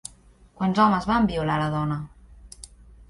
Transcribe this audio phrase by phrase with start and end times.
[0.61, 1.99] Quants homes van violar a la dona?